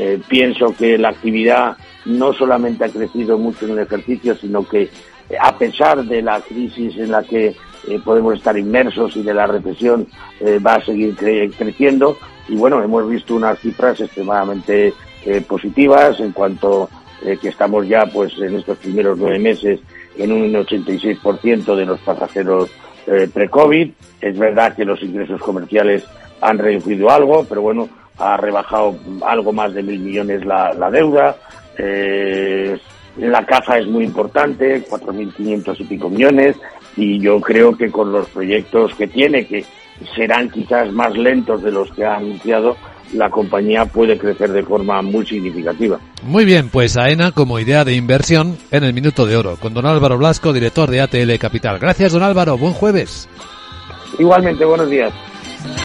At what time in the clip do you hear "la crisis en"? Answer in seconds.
6.22-7.10